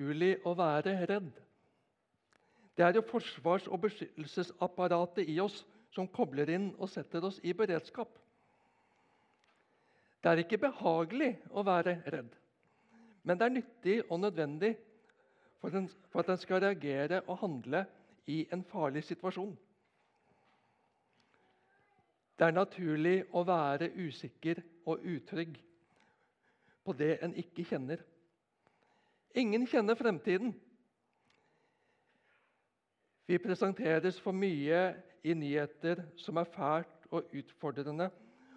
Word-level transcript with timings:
naturlig 0.00 0.38
å 0.48 0.54
være 0.56 1.06
redd. 1.06 1.32
Det 2.76 2.84
er 2.84 2.94
jo 2.94 3.02
forsvars- 3.02 3.68
og 3.68 3.82
beskyttelsesapparatet 3.82 5.28
i 5.28 5.38
oss 5.40 5.64
som 5.92 6.08
kobler 6.08 6.48
inn 6.48 6.70
og 6.78 6.88
setter 6.88 7.24
oss 7.24 7.40
i 7.44 7.52
beredskap. 7.52 8.08
Det 10.22 10.30
er 10.30 10.40
ikke 10.40 10.58
behagelig 10.58 11.36
å 11.50 11.62
være 11.64 12.00
redd, 12.06 12.32
men 13.24 13.38
det 13.38 13.44
er 13.44 13.54
nyttig 13.54 14.02
og 14.10 14.20
nødvendig 14.20 14.76
for, 15.60 16.20
at 16.20 16.28
en 16.28 16.38
skal 16.38 16.60
reagere 16.60 17.22
og 17.26 17.38
handle 17.40 17.84
i 18.26 18.46
en 18.52 18.64
farlig 18.64 19.04
situasjon. 19.04 19.56
Det 22.38 22.46
er 22.46 22.56
naturlig 22.56 23.26
å 23.36 23.44
være 23.44 23.90
usikker 23.96 24.62
og 24.86 25.04
utrygg 25.04 25.60
på 26.84 26.92
det 26.96 27.18
en 27.20 27.34
ikke 27.36 27.64
kjenner. 27.68 28.00
Ingen 29.34 29.66
kjenner 29.66 29.94
fremtiden. 29.94 30.54
Vi 33.30 33.38
presenteres 33.38 34.18
for 34.20 34.34
mye 34.34 34.80
i 35.22 35.34
nyheter 35.38 36.02
som 36.18 36.40
er 36.40 36.48
fælt 36.50 37.06
og 37.14 37.30
utfordrende, 37.36 38.08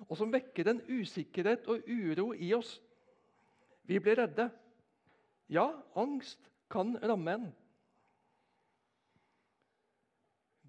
og 0.10 0.18
som 0.18 0.34
vekker 0.34 0.72
en 0.72 0.82
usikkerhet 0.90 1.68
og 1.70 1.86
uro 1.86 2.32
i 2.34 2.54
oss. 2.58 2.80
Vi 3.86 4.00
blir 4.00 4.18
redde. 4.18 4.50
Ja, 5.50 5.68
angst 5.96 6.40
kan 6.72 6.96
ramme 7.04 7.36
en. 7.38 7.52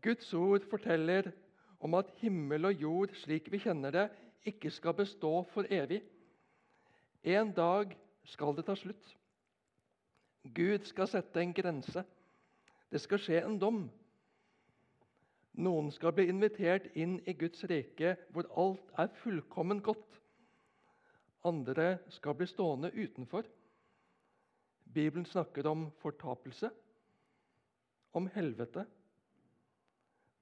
Guds 0.04 0.34
ord 0.36 0.66
forteller 0.68 1.30
om 1.80 1.94
at 1.96 2.12
himmel 2.20 2.68
og 2.68 2.80
jord 2.80 3.16
slik 3.22 3.48
vi 3.52 3.62
kjenner 3.64 3.94
det, 3.94 4.08
ikke 4.44 4.70
skal 4.70 4.96
bestå 4.98 5.32
for 5.54 5.64
evig. 5.72 6.02
En 7.24 7.52
dag 7.56 7.96
skal 8.28 8.52
det 8.56 8.66
ta 8.68 8.76
slutt. 8.76 9.14
Gud 10.44 10.84
skal 10.84 11.08
sette 11.08 11.40
en 11.40 11.54
grense. 11.56 12.04
Det 12.92 13.00
skal 13.00 13.20
skje 13.22 13.40
en 13.42 13.58
dom. 13.58 13.84
Noen 15.64 15.90
skal 15.94 16.12
bli 16.14 16.26
invitert 16.28 16.90
inn 16.98 17.16
i 17.30 17.34
Guds 17.38 17.62
rike, 17.70 18.16
hvor 18.34 18.48
alt 18.58 18.92
er 18.98 19.12
fullkommen 19.22 19.80
godt. 19.86 20.18
Andre 21.46 21.98
skal 22.12 22.36
bli 22.36 22.48
stående 22.50 22.90
utenfor. 22.94 23.46
Bibelen 24.94 25.26
snakker 25.26 25.66
om 25.66 25.88
fortapelse, 26.02 26.70
om 28.12 28.28
helvete. 28.34 28.84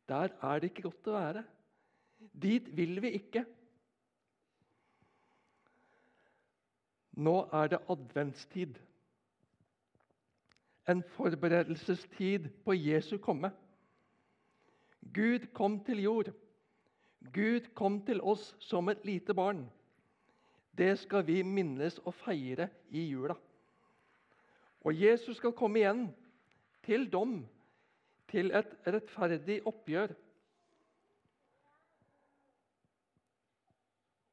Der 0.09 0.33
er 0.43 0.61
det 0.61 0.73
ikke 0.73 0.89
godt 0.89 1.09
å 1.09 1.17
være. 1.17 1.43
Dit 2.33 2.69
vil 2.77 3.01
vi 3.03 3.15
ikke. 3.19 3.45
Nå 7.23 7.37
er 7.53 7.73
det 7.73 7.85
adventstid. 7.93 8.77
En 10.89 11.03
forberedelsestid 11.15 12.49
på 12.65 12.75
Jesu 12.75 13.19
komme. 13.19 13.53
Gud 15.15 15.47
kom 15.55 15.79
til 15.85 16.03
jord. 16.03 16.33
Gud 17.33 17.69
kom 17.75 18.01
til 18.07 18.21
oss 18.21 18.55
som 18.61 18.89
et 18.89 19.05
lite 19.07 19.35
barn. 19.35 19.67
Det 20.79 20.97
skal 20.99 21.27
vi 21.27 21.43
minnes 21.43 21.99
og 22.03 22.15
feire 22.15 22.69
i 22.91 23.05
jula. 23.11 23.37
Og 24.83 24.97
Jesus 24.99 25.37
skal 25.37 25.55
komme 25.55 25.79
igjen 25.79 26.07
til 26.83 27.07
dom 27.13 27.43
til 28.33 28.51
et 28.57 28.75
rettferdig 28.87 29.61
oppgjør. 29.69 30.15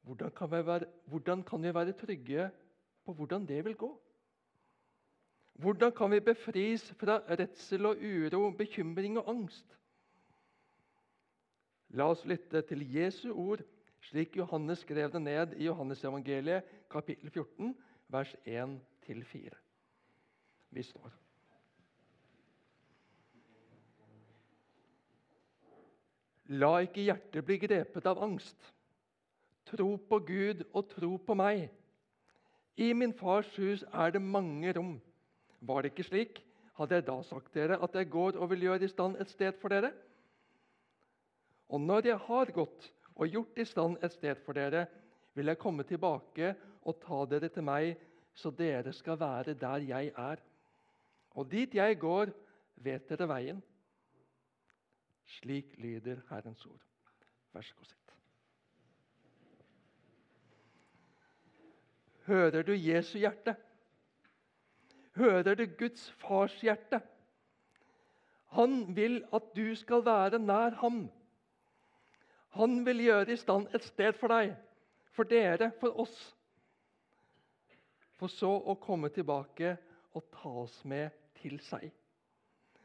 Hvordan 0.09 0.31
kan, 0.33 0.51
være, 0.51 0.85
kan 1.45 1.63
vi 1.63 1.73
være 1.75 1.93
trygge 1.93 2.49
på 3.05 3.13
hvordan 3.13 3.45
det 3.45 3.65
vil 3.65 3.75
gå? 3.75 3.91
Hvordan 5.59 5.91
kan 5.91 6.11
vi 6.11 6.19
befris 6.19 6.85
fra 6.99 7.17
redsel 7.29 7.85
og 7.85 7.97
uro, 7.99 8.51
bekymring 8.51 9.17
og 9.19 9.29
angst? 9.29 9.75
La 11.89 12.05
oss 12.07 12.21
lytte 12.25 12.61
til 12.61 12.85
Jesu 12.93 13.33
ord, 13.33 13.59
slik 14.07 14.37
Johannes 14.37 14.85
skrev 14.85 15.11
det 15.11 15.21
ned 15.21 15.57
i 15.57 15.65
Johannesevangeliet 15.65 16.63
kapittel 16.91 17.29
14, 17.29 17.75
vers 18.07 18.35
1-4. 18.47 19.57
Vi 20.69 20.83
står. 20.83 21.11
La 26.55 26.71
ikke 26.85 27.03
hjertet 27.03 27.45
bli 27.45 27.59
grepet 27.65 28.07
av 28.07 28.23
angst. 28.23 28.71
Tro 29.67 29.97
på 29.97 30.23
Gud 30.23 30.63
og 30.71 30.87
tro 30.95 31.17
på 31.17 31.35
meg. 31.35 31.67
I 32.79 32.93
min 32.93 33.11
fars 33.13 33.51
hus 33.59 33.83
er 33.91 34.15
det 34.15 34.23
mange 34.23 34.71
rom. 34.79 34.95
Var 35.59 35.81
det 35.81 35.91
ikke 35.91 36.07
slik, 36.07 36.39
hadde 36.79 36.95
jeg 36.95 37.07
da 37.09 37.17
sagt 37.27 37.53
dere 37.55 37.79
at 37.83 37.95
jeg 37.95 38.09
går 38.11 38.37
og 38.39 38.49
vil 38.53 38.69
gjøre 38.69 38.87
i 38.87 38.91
stand 38.91 39.17
et 39.19 39.31
sted 39.31 39.57
for 39.59 39.73
dere. 39.73 39.91
Og 41.69 41.81
når 41.81 42.07
jeg 42.07 42.17
har 42.27 42.51
gått 42.55 42.87
og 43.15 43.27
gjort 43.27 43.59
i 43.59 43.65
stand 43.67 43.97
et 44.03 44.15
sted 44.15 44.39
for 44.45 44.55
dere, 44.55 44.85
vil 45.35 45.51
jeg 45.51 45.59
komme 45.59 45.83
tilbake 45.83 46.53
og 46.87 47.01
ta 47.03 47.25
dere 47.29 47.49
til 47.51 47.67
meg, 47.67 47.97
så 48.33 48.51
dere 48.55 48.93
skal 48.95 49.19
være 49.19 49.57
der 49.59 49.83
jeg 49.83 50.13
er. 50.15 50.39
Og 51.35 51.51
dit 51.51 51.75
jeg 51.75 51.99
går, 51.99 52.31
vet 52.79 53.09
dere 53.11 53.27
veien. 53.29 53.63
Slik 55.39 55.75
lyder 55.77 56.23
Herrens 56.29 56.65
ord. 56.65 56.81
Vær 57.53 57.61
så 57.61 57.75
god, 57.75 57.85
sitt. 57.85 58.13
Hører 62.29 62.63
du 62.63 62.73
Jesu 62.77 63.17
hjerte? 63.17 63.55
Hører 65.17 65.55
du 65.55 65.65
Guds 65.79 66.11
fars 66.21 66.53
hjerte? 66.61 67.01
Han 68.55 68.95
vil 68.95 69.23
at 69.33 69.51
du 69.55 69.75
skal 69.75 70.05
være 70.05 70.39
nær 70.39 70.77
ham. 70.81 71.09
Han 72.57 72.85
vil 72.85 73.03
gjøre 73.03 73.31
i 73.31 73.37
stand 73.37 73.67
et 73.75 73.85
sted 73.85 74.13
for 74.17 74.33
deg, 74.33 74.55
for 75.13 75.29
dere, 75.29 75.71
for 75.79 75.99
oss. 76.01 76.17
For 78.17 78.31
så 78.31 78.49
å 78.49 78.75
komme 78.81 79.11
tilbake 79.13 79.75
og 80.17 80.25
ta 80.33 80.49
oss 80.63 80.81
med 80.83 81.13
til 81.39 81.59
seg. 81.63 81.91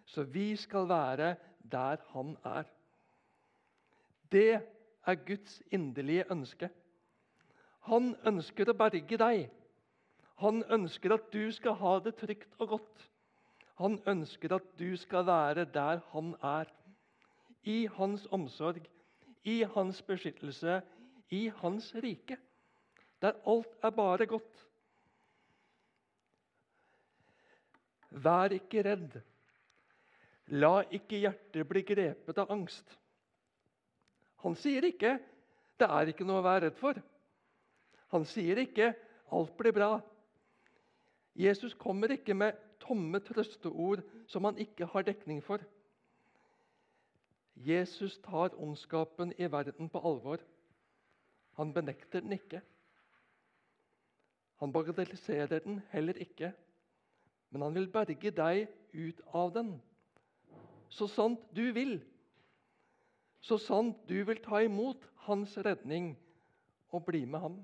Så 0.05 0.27
vi 0.29 0.53
skal 0.61 0.89
være 0.89 1.35
der 1.73 2.03
han 2.13 2.37
er. 2.45 2.69
Det 4.33 4.61
er 5.07 5.25
Guds 5.27 5.63
inderlige 5.73 6.27
ønske. 6.31 6.69
Han 7.89 8.15
ønsker 8.27 8.69
å 8.69 8.77
berge 8.77 9.19
deg. 9.21 9.49
Han 10.43 10.65
ønsker 10.73 11.15
at 11.15 11.29
du 11.33 11.53
skal 11.55 11.77
ha 11.79 11.99
det 12.05 12.17
trygt 12.19 12.57
og 12.59 12.75
godt. 12.75 13.05
Han 13.79 13.99
ønsker 14.07 14.55
at 14.57 14.67
du 14.79 14.97
skal 14.99 15.27
være 15.27 15.65
der 15.65 16.03
han 16.13 16.35
er. 16.43 16.71
I 17.65 17.87
hans 17.97 18.27
omsorg, 18.31 18.83
i 19.45 19.63
hans 19.75 20.03
beskyttelse, 20.03 20.83
i 21.31 21.49
hans 21.63 21.95
rike. 21.95 22.37
Der 23.23 23.33
alt 23.47 23.79
er 23.83 23.91
bare 23.91 24.27
godt. 24.27 24.67
Vær 28.11 28.53
ikke 28.53 28.83
redd. 28.85 29.17
La 30.47 30.83
ikke 30.93 31.23
hjertet 31.25 31.69
bli 31.69 31.83
grepet 31.89 32.39
av 32.39 32.53
angst. 32.53 32.99
Han 34.45 34.55
sier 34.61 34.85
ikke 34.85 35.19
'det 35.79 35.89
er 35.89 36.11
ikke 36.13 36.25
noe 36.25 36.39
å 36.39 36.45
være 36.45 36.67
redd 36.67 36.77
for'. 36.77 37.03
Han 38.13 38.25
sier 38.25 38.59
ikke 38.59 38.95
'alt 39.33 39.57
blir 39.57 39.73
bra'. 39.73 40.03
Jesus 41.35 41.75
kommer 41.75 42.13
ikke 42.15 42.35
med 42.35 42.53
tomme 42.81 43.21
trøsteord 43.21 44.03
som 44.27 44.45
han 44.45 44.59
ikke 44.59 44.87
har 44.87 45.03
dekning 45.03 45.43
for. 45.43 45.59
Jesus 47.57 48.19
tar 48.19 48.55
ondskapen 48.59 49.33
i 49.39 49.51
verden 49.51 49.89
på 49.89 49.99
alvor. 49.99 50.39
Han 51.57 51.73
benekter 51.75 52.21
den 52.21 52.33
ikke. 52.33 52.61
Han 54.63 54.73
bagatelliserer 54.73 55.59
den 55.59 55.83
heller 55.91 56.15
ikke, 56.15 56.53
men 57.51 57.63
han 57.63 57.75
vil 57.75 57.91
berge 57.91 58.31
deg 58.31 58.69
ut 58.95 59.21
av 59.35 59.51
den 59.55 59.75
så 60.95 61.09
sant 61.11 61.41
du 61.55 61.65
vil. 61.75 61.99
Så 63.45 63.59
sant 63.61 63.99
du 64.09 64.17
vil 64.25 64.41
ta 64.45 64.63
imot 64.65 65.03
hans 65.27 65.57
redning 65.67 66.15
og 66.95 67.05
bli 67.09 67.25
med 67.25 67.43
ham. 67.43 67.57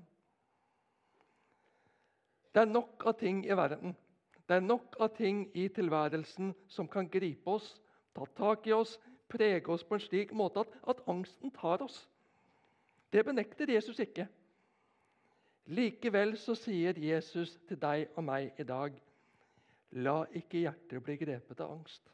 Det 2.51 2.61
er 2.61 2.71
nok 2.71 3.05
av 3.07 3.17
ting 3.19 3.45
i 3.45 3.55
verden, 3.55 3.95
det 4.47 4.57
er 4.57 4.65
nok 4.65 4.97
av 4.99 5.13
ting 5.15 5.45
i 5.55 5.67
tilværelsen 5.71 6.51
som 6.67 6.87
kan 6.91 7.07
gripe 7.09 7.47
oss, 7.49 7.69
ta 8.15 8.25
tak 8.35 8.67
i 8.67 8.73
oss, 8.75 8.97
prege 9.31 9.71
oss 9.71 9.85
på 9.87 9.95
en 9.95 10.03
slik 10.03 10.33
måte 10.35 10.65
at, 10.65 10.73
at 10.91 11.03
angsten 11.07 11.53
tar 11.55 11.83
oss. 11.85 12.01
Det 13.13 13.23
benekter 13.25 13.71
Jesus 13.71 13.99
ikke. 13.99 14.27
Likevel 15.71 16.35
så 16.39 16.55
sier 16.57 16.97
Jesus 16.99 17.53
til 17.69 17.79
deg 17.79 18.11
og 18.17 18.25
meg 18.27 18.59
i 18.59 18.67
dag 18.67 18.97
La 19.99 20.21
ikke 20.39 20.61
hjertet 20.63 21.03
bli 21.03 21.17
grepet 21.19 21.59
av 21.59 21.73
angst. 21.73 22.05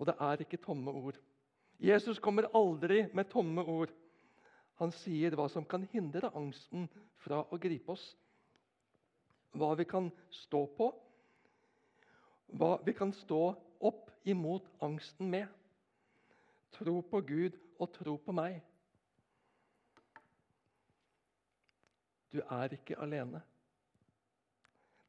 Og 0.00 0.08
det 0.08 0.14
er 0.16 0.40
ikke 0.40 0.60
tomme 0.64 0.92
ord. 0.96 1.18
Jesus 1.82 2.18
kommer 2.22 2.48
aldri 2.56 3.04
med 3.12 3.28
tomme 3.28 3.64
ord. 3.68 3.92
Han 4.80 4.92
sier 5.02 5.34
hva 5.36 5.48
som 5.52 5.64
kan 5.68 5.84
hindre 5.92 6.30
angsten 6.36 6.88
fra 7.24 7.42
å 7.50 7.58
gripe 7.60 7.92
oss. 7.92 8.04
hva 9.52 9.74
vi 9.76 9.84
kan 9.84 10.06
stå 10.32 10.62
på, 10.78 10.86
hva 12.56 12.78
vi 12.86 12.94
kan 12.96 13.12
stå 13.12 13.40
opp 13.84 14.10
imot 14.24 14.68
angsten 14.80 15.28
med. 15.30 15.46
Tro 16.72 17.02
på 17.02 17.20
Gud 17.20 17.58
og 17.78 17.92
tro 17.92 18.16
på 18.16 18.32
meg. 18.32 18.62
Du 22.32 22.40
er 22.40 22.72
ikke 22.72 22.96
alene. 22.96 23.42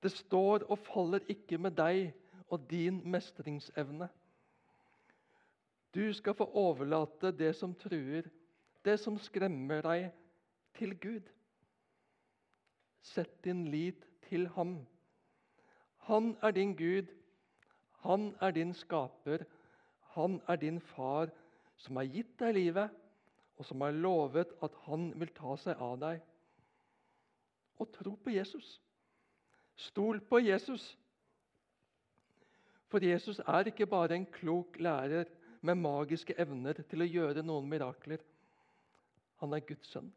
Det 0.04 0.12
står 0.12 0.66
og 0.68 0.82
faller 0.84 1.24
ikke 1.32 1.58
med 1.58 1.78
deg 1.80 2.10
og 2.52 2.66
din 2.68 3.00
mestringsevne. 3.08 4.10
Du 5.96 6.04
skal 6.14 6.36
få 6.36 6.50
overlate 6.58 7.32
det 7.32 7.54
som 7.56 7.76
truer, 7.80 8.28
det 8.86 8.98
som 9.00 9.18
skremmer 9.20 9.84
deg, 9.86 10.12
til 10.74 10.96
Gud. 10.98 11.28
Sett 13.06 13.44
din 13.46 13.68
lit 13.70 14.08
til 14.28 14.48
ham. 14.56 14.80
Han 16.08 16.34
er 16.42 16.52
din 16.52 16.74
Gud, 16.76 17.12
han 18.04 18.36
er 18.42 18.52
din 18.52 18.74
skaper, 18.74 19.46
han 20.16 20.42
er 20.48 20.56
din 20.56 20.80
far, 20.80 21.30
som 21.78 21.96
har 21.96 22.10
gitt 22.10 22.34
deg 22.40 22.56
livet, 22.58 22.90
og 23.58 23.66
som 23.66 23.82
har 23.82 23.94
lovet 23.94 24.52
at 24.66 24.76
han 24.88 25.12
vil 25.20 25.32
ta 25.36 25.56
seg 25.62 25.80
av 25.80 26.00
deg. 26.02 26.20
Og 27.80 27.92
tro 27.94 28.16
på 28.18 28.34
Jesus. 28.34 28.80
Stol 29.76 30.20
på 30.22 30.42
Jesus. 30.42 30.98
For 32.90 33.02
Jesus 33.02 33.40
er 33.40 33.70
ikke 33.70 33.90
bare 33.90 34.18
en 34.18 34.26
klok 34.30 34.78
lærer 34.80 35.30
med 35.62 35.80
magiske 35.80 36.36
evner 36.38 36.84
til 36.90 37.02
å 37.02 37.10
gjøre 37.10 37.46
noen 37.46 37.70
mirakler. 37.70 38.22
Han 39.44 39.54
er 39.54 39.66
Guds 39.68 39.92
sønn. 39.92 40.08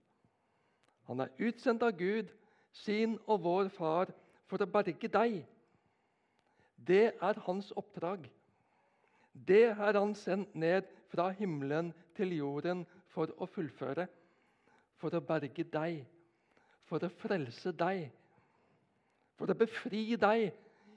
Han 1.11 1.23
er 1.23 1.33
utsendt 1.43 1.83
av 1.83 1.97
Gud, 1.99 2.31
sin 2.85 3.17
og 3.27 3.43
vår 3.43 3.71
far, 3.75 4.11
for 4.47 4.63
å 4.63 4.69
berge 4.71 5.11
deg. 5.11 5.41
Det 6.87 7.09
er 7.11 7.41
hans 7.47 7.73
oppdrag. 7.75 8.29
Det 9.35 9.65
er 9.73 9.99
han 9.99 10.15
sendt 10.15 10.55
ned 10.55 10.87
fra 11.11 11.33
himmelen 11.35 11.91
til 12.15 12.37
jorden 12.37 12.85
for 13.11 13.33
å 13.43 13.49
fullføre. 13.51 14.07
For 15.03 15.19
å 15.19 15.23
berge 15.27 15.67
deg, 15.75 16.05
for 16.87 17.03
å 17.03 17.11
frelse 17.21 17.73
deg, 17.75 18.07
for 19.37 19.51
å 19.51 19.59
befri 19.59 20.15
deg. 20.21 20.53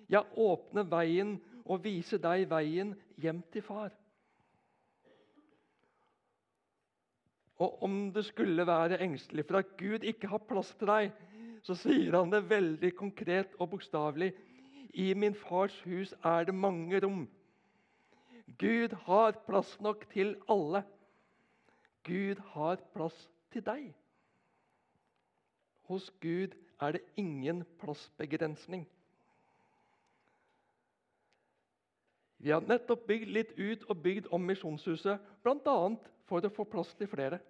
Ja, 0.10 0.22
åpne 0.38 0.86
veien 0.90 1.36
og 1.66 1.82
vise 1.84 2.22
deg 2.22 2.46
veien 2.50 2.94
hjem 3.18 3.42
til 3.52 3.66
far. 3.66 3.92
Og 7.60 7.84
om 7.84 7.98
det 8.16 8.24
skulle 8.26 8.68
være 8.68 9.02
engstelig 9.04 9.46
for 9.48 9.60
at 9.60 9.74
Gud 9.78 10.06
ikke 10.08 10.30
har 10.32 10.46
plass 10.48 10.72
til 10.80 10.88
deg, 10.88 11.12
så 11.64 11.76
sier 11.76 12.16
han 12.16 12.32
det 12.32 12.46
veldig 12.50 12.94
konkret 12.96 13.58
og 13.60 13.74
bokstavelig. 13.74 14.32
I 14.96 15.12
min 15.14 15.36
fars 15.36 15.76
hus 15.86 16.14
er 16.24 16.48
det 16.48 16.56
mange 16.56 17.02
rom. 17.04 17.26
Gud 18.60 18.96
har 19.06 19.38
plass 19.46 19.76
nok 19.84 20.08
til 20.14 20.38
alle. 20.50 20.84
Gud 22.08 22.40
har 22.56 22.80
plass 22.96 23.28
til 23.52 23.66
deg. 23.66 23.92
Hos 25.90 26.10
Gud 26.22 26.56
er 26.80 26.96
det 26.96 27.04
ingen 27.18 27.66
plassbegrensning. 27.82 28.88
Vi 32.40 32.52
har 32.52 32.64
nettopp 32.64 33.06
bygd 33.08 33.32
litt 33.36 33.52
ut 33.58 33.84
og 33.92 34.00
bygd 34.04 34.30
om 34.32 34.46
Misjonshuset, 34.48 35.20
bl.a. 35.44 35.78
for 36.30 36.46
å 36.46 36.52
få 36.54 36.66
plass 36.72 36.94
til 36.96 37.10
flere. 37.12 37.42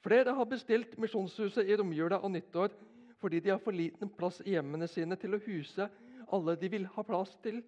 Flere 0.00 0.32
har 0.38 0.48
bestilt 0.48 0.96
Misjonshuset 1.02 1.68
i 1.68 1.76
romjula 1.76 2.22
og 2.22 2.32
nyttår 2.32 2.72
fordi 3.20 3.40
de 3.40 3.50
har 3.52 3.60
for 3.60 3.76
liten 3.76 4.08
plass 4.12 4.42
i 4.44 4.54
hjemmene 4.54 4.88
sine 4.88 5.16
til 5.20 5.34
å 5.36 5.40
huse 5.44 5.88
alle 6.32 6.56
de 6.60 6.68
vil 6.72 6.84
ha 6.96 7.04
plass 7.06 7.32
til. 7.44 7.62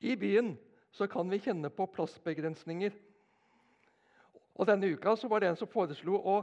I 0.00 0.14
byen 0.16 0.54
så 0.94 1.08
kan 1.10 1.30
vi 1.30 1.40
kjenne 1.42 1.70
på 1.70 1.86
plassbegrensninger. 1.94 2.92
Og 4.58 4.66
Denne 4.66 4.90
uka 4.90 5.14
så 5.16 5.28
var 5.30 5.40
det 5.40 5.52
en 5.52 5.58
som 5.60 5.70
foreslo 5.70 6.18
å, 6.18 6.38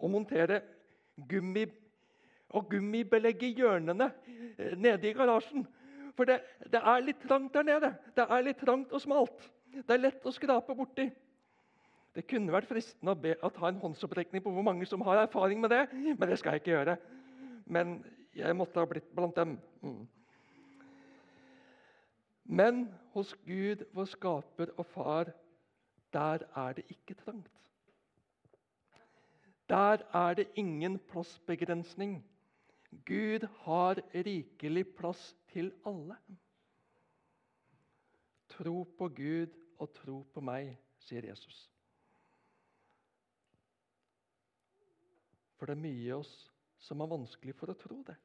å 0.00 0.08
montere 0.08 0.62
gummi, 1.28 1.66
og 2.56 2.70
gummibelegge 2.72 3.52
hjørnene 3.54 4.08
eh, 4.56 4.76
nede 4.76 5.10
i 5.10 5.14
garasjen. 5.14 5.66
For 6.16 6.28
det, 6.28 6.40
det, 6.66 6.80
er 6.80 7.02
litt 7.04 7.20
trangt 7.22 7.54
der 7.54 7.66
nede. 7.66 7.90
Det 8.16 8.26
er 8.26 8.44
litt 8.46 8.60
trangt 8.62 8.92
og 8.92 9.02
smalt. 9.02 9.50
Det 9.70 9.94
er 9.94 10.02
lett 10.02 10.26
å 10.26 10.32
skrape 10.34 10.74
borti. 10.76 11.06
Det 12.14 12.24
kunne 12.26 12.52
vært 12.52 12.66
fristende 12.66 13.14
å, 13.14 13.18
be, 13.18 13.36
å 13.38 13.52
ta 13.54 13.68
en 13.68 13.78
håndsopprekning 13.78 14.42
på 14.42 14.52
hvor 14.54 14.66
mange 14.66 14.86
som 14.88 15.02
har 15.06 15.22
erfaring 15.22 15.60
med 15.62 15.70
det, 15.70 15.84
men 15.92 16.26
det 16.26 16.40
skal 16.40 16.56
jeg 16.56 16.64
ikke 16.64 16.74
gjøre. 16.74 16.96
Men 17.70 18.00
jeg 18.34 18.56
måtte 18.58 18.82
ha 18.82 18.88
blitt 18.90 19.12
blant 19.14 19.36
dem. 19.38 19.54
Mm. 19.84 20.00
Men 22.50 22.82
hos 23.14 23.30
Gud, 23.46 23.86
vår 23.94 24.10
skaper 24.10 24.72
og 24.74 24.86
far, 24.90 25.30
der 26.10 26.42
er 26.58 26.74
det 26.74 26.88
ikke 26.90 27.14
trangt. 27.14 27.52
Der 29.70 30.02
er 30.10 30.34
det 30.34 30.48
ingen 30.58 30.98
plassbegrensning. 31.12 32.24
Gud 33.06 33.46
har 33.62 34.00
rikelig 34.14 34.88
plass 34.98 35.36
til 35.52 35.72
alle. 35.86 36.16
Tro 38.50 38.84
på 38.98 39.08
Gud 39.16 39.54
og 39.80 39.92
tro 39.96 40.22
på 40.34 40.42
meg, 40.44 40.74
sier 41.02 41.26
Jesus. 41.30 41.66
For 45.58 45.68
det 45.68 45.76
er 45.76 45.84
mye 45.84 46.02
i 46.06 46.12
oss 46.16 46.32
som 46.80 47.02
er 47.02 47.10
vanskelig 47.10 47.54
for 47.58 47.72
å 47.72 47.76
tro 47.76 48.00
det. 48.06 48.16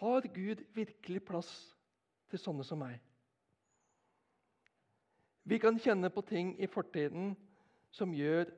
Har 0.00 0.26
Gud 0.34 0.64
virkelig 0.74 1.22
plass 1.24 1.50
til 2.30 2.40
sånne 2.42 2.66
som 2.66 2.82
meg? 2.82 2.98
Vi 5.44 5.60
kan 5.60 5.78
kjenne 5.78 6.10
på 6.10 6.24
ting 6.26 6.54
i 6.58 6.66
fortiden 6.66 7.34
som 7.94 8.14
gjør 8.16 8.48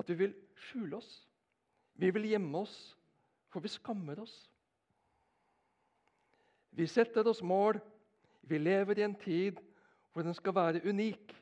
at 0.00 0.08
vi 0.10 0.16
vil 0.24 0.34
skjule 0.66 0.96
oss. 0.98 1.10
Vi 1.94 2.10
vil 2.10 2.26
gjemme 2.30 2.64
oss, 2.64 2.74
for 3.52 3.62
vi 3.62 3.70
skammer 3.70 4.22
oss. 4.24 4.34
Vi 6.72 6.86
setter 6.86 7.28
oss 7.28 7.42
mål. 7.42 7.80
Vi 8.42 8.58
lever 8.58 8.98
i 8.98 9.04
en 9.06 9.14
tid 9.14 9.60
hvor 10.12 10.22
den 10.22 10.34
skal 10.34 10.54
være 10.54 10.82
unik. 10.88 11.34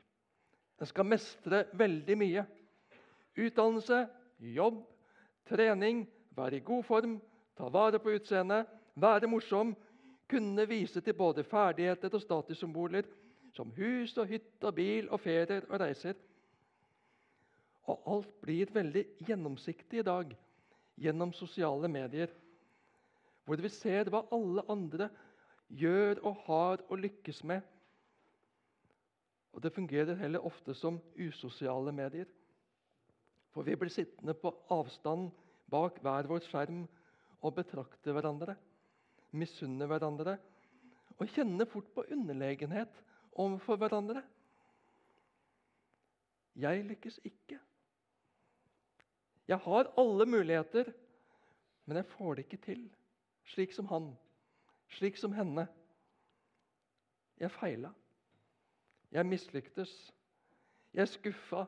Den 0.79 0.87
skal 0.87 1.05
mestre 1.05 1.65
veldig 1.77 2.17
mye. 2.17 2.43
Utdannelse, 3.37 4.07
jobb, 4.39 4.81
trening, 5.47 6.05
være 6.35 6.57
i 6.57 6.65
god 6.65 6.83
form, 6.83 7.15
ta 7.57 7.69
vare 7.69 7.99
på 7.99 8.15
utseendet, 8.15 8.67
være 8.95 9.27
morsom, 9.27 9.75
kunne 10.31 10.67
vise 10.67 11.01
til 11.01 11.13
både 11.13 11.43
ferdigheter 11.43 12.13
og 12.13 12.23
statussymboler 12.23 13.07
som 13.55 13.71
hus 13.75 14.15
og 14.17 14.27
hytte 14.31 14.67
og 14.67 14.75
bil 14.75 15.09
og 15.11 15.19
ferier 15.19 15.67
og 15.69 15.79
reiser. 15.79 16.15
Og 17.91 18.03
alt 18.15 18.35
blir 18.43 18.71
veldig 18.71 19.03
gjennomsiktig 19.27 19.99
i 19.99 20.07
dag 20.07 20.31
gjennom 21.01 21.33
sosiale 21.35 21.89
medier, 21.91 22.31
hvor 23.45 23.61
vi 23.61 23.69
ser 23.73 24.09
hva 24.11 24.23
alle 24.33 24.63
andre 24.71 25.09
gjør 25.71 26.21
og 26.27 26.43
har 26.45 26.83
og 26.89 26.99
lykkes 26.99 27.43
med. 27.43 27.61
Og 29.51 29.63
Det 29.63 29.73
fungerer 29.73 30.15
heller 30.15 30.45
ofte 30.45 30.73
som 30.73 30.99
usosiale 31.19 31.91
medier. 31.91 32.27
For 33.51 33.67
vi 33.67 33.75
blir 33.75 33.91
sittende 33.91 34.33
på 34.33 34.53
avstand 34.71 35.31
bak 35.71 35.99
hver 36.03 36.27
vår 36.27 36.45
skjerm 36.47 36.85
og 37.41 37.55
betrakte 37.55 38.13
hverandre, 38.15 38.55
misunne 39.31 39.87
hverandre 39.87 40.37
og 41.17 41.27
kjenne 41.35 41.65
fort 41.69 41.89
på 41.95 42.05
underlegenhet 42.11 43.01
overfor 43.39 43.79
hverandre. 43.81 44.23
Jeg 46.55 46.83
lykkes 46.87 47.19
ikke. 47.27 47.59
Jeg 49.47 49.57
har 49.57 49.91
alle 49.99 50.25
muligheter, 50.25 50.91
men 51.85 51.97
jeg 51.97 52.05
får 52.05 52.35
det 52.35 52.45
ikke 52.45 52.63
til. 52.65 52.81
Slik 53.43 53.73
som 53.73 53.87
han, 53.87 54.17
slik 54.89 55.17
som 55.17 55.33
henne. 55.33 55.67
Jeg 57.39 57.51
feila. 57.51 57.91
Jeg 59.11 59.25
mislyktes. 59.25 60.13
Jeg 60.93 61.07
skuffa. 61.07 61.65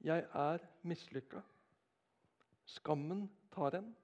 Jeg 0.00 0.26
er 0.34 0.58
mislykka. 0.82 1.40
Skammen 2.64 3.30
tar 3.54 3.74
en. 3.78 3.94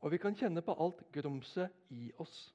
Og 0.00 0.10
vi 0.10 0.18
kan 0.18 0.34
kjenne 0.36 0.62
på 0.62 0.74
alt 0.80 1.02
grumset 1.12 1.70
i 1.90 2.10
oss. 2.18 2.54